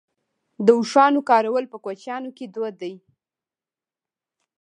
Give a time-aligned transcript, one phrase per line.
[0.65, 2.93] د اوښانو کارول په کوچیانو کې دود دی.